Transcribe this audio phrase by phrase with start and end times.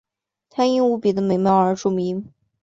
[0.49, 2.33] 她因为无比的美貌而著名。